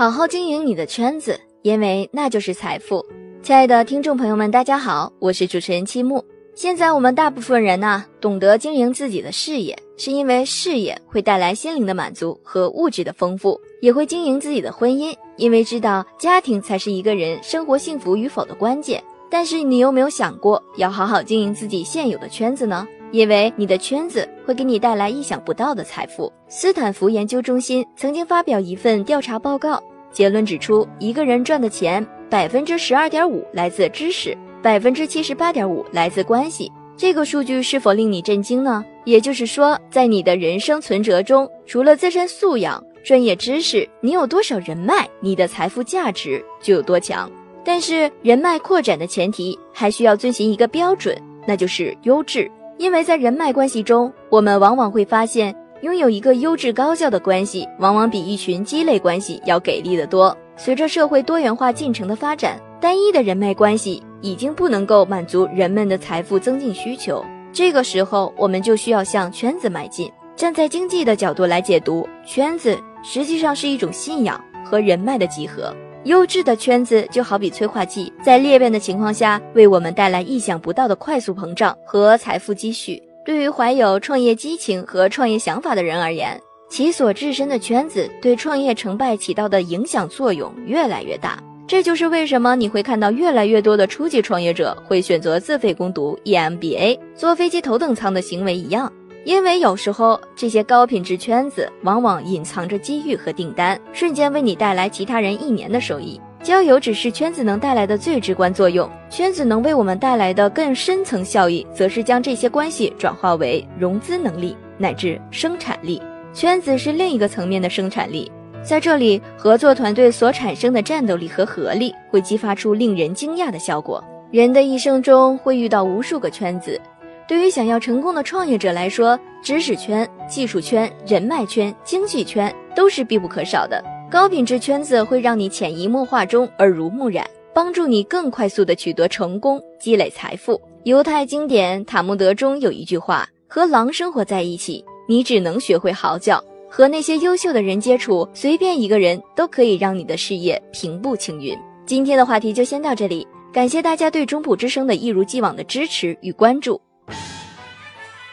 [0.00, 3.04] 好好经营你的圈子，因为那就是财富。
[3.42, 6.24] 亲爱的听众朋友们，大家好，我是主持人七木。
[6.54, 19.04] 现在我们大部分人呢，懂得经营自己的事业，是因为事业会带来心灵的满足和物质的丰富，也会经营自己的婚姻，因为知道家庭才是一个人生活幸福与否的关键。
[19.30, 22.88] 但是你有没有想过，要好好经营自己现有的圈子呢？
[23.12, 26.32] 因为你的圈子会给你带来意想不到的财富。
[26.48, 36.70] 斯坦福研究中心曾经发表一份调查报告，结论指出，一个人赚的钱百分之十二点五来自知识，百分之七十八点五来自关系。
[36.96, 38.84] 这个数据是否令你震惊呢？
[39.04, 47.30] 也就是说，在你的人生存折中，除了自身素养、专业知识，你有多少人脉，你的财富价值就有多强。
[47.64, 51.16] 但是，人脉扩展的前提还需要遵循一个标准，
[51.46, 52.50] 那就是优质。
[52.76, 60.36] 因为在人脉关系中，我们往往会发现，拥有一个优质高效的关系，往往比一群鸡肋关系要给力得多。
[60.56, 67.24] 随着社会多元化进程的发展，单一的人脉关系已经不能够满足人们的财富增进需求。
[67.50, 70.10] 这个时候，我们就需要向圈子迈进。
[70.36, 75.74] 站在经济的角度来解读，圈子实际上是一种信仰和人脉的集合。
[76.04, 83.02] 优质的圈子就好比催化剂，在裂变的情况下，为我们带来意想不到的快速膨胀和财富积蓄。
[83.30, 91.40] 对于怀有创业激情和创业想法的人而言，其所置身的圈子对创业成败起到的影响作用越来越大。
[91.64, 98.92] 这就是为什么你会看到越来越多的初级创业者会选择自费攻读 EMBA、坐飞机头等舱的行为一样。
[99.24, 106.20] 因为有时候这些高品质圈子往往隐藏着机遇和订单，瞬间为你带来其他人一年的收益。
[106.50, 116.02] 交友只是圈子能带来的最直观作用，圈子能为我们带来的更深层效益，则是将这些关系转化为融资能力乃至生产力。
[116.34, 118.28] 圈子是另一个层面的生产力，
[118.64, 124.02] 在这里，合作团队所产生的战斗力和合力会激发出令人惊讶的效果。
[124.32, 126.80] 人的一生中会遇到无数个圈子。
[127.28, 133.80] 对于想要成功的创业者来说，知识圈、技术圈、人脉圈、经济圈都是必不可少的。
[134.10, 140.60] 高品质圈子会让你潜移默化中耳濡目染，帮助你更快速的取得成功、积累财富。
[140.82, 151.56] 犹太经典《塔木德》中有一句话：“和狼生活在一起，你只能学会嚎叫；和那些优秀的人接触，随便一个人都可以让你的事业平步青云。”
[151.86, 156.80] 今天的话题就先到这里，感谢大家对中普之声的一如既往的支持与关注。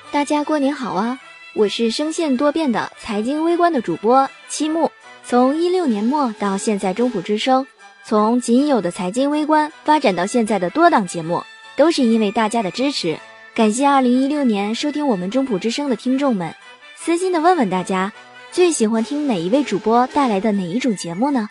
[0.10, 1.20] 大家过年好啊！
[1.54, 4.90] 我是声线多变的财经微观的主播七木。
[5.30, 7.68] 从一六年末到现在，中普之声
[8.06, 11.44] 从仅有的财经微观发展到现在的多档节目，
[11.76, 13.20] 都是因为大家的支持。
[13.54, 16.56] 感谢二零一六年收听我们中普之声的听众们。
[16.96, 18.14] 私心的问问大家，
[18.54, 21.50] 最喜欢听哪一位主播带来的哪一种节目呢？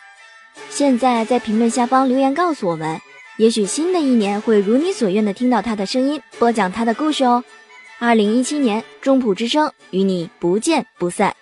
[0.71, 2.99] 现在在评论下方留言告诉我们，
[3.37, 7.43] 也许新的一年会如你所愿的听到他的声音，播讲他的故事哦。
[7.99, 11.35] 二零一七年，中普之声与你不见不散。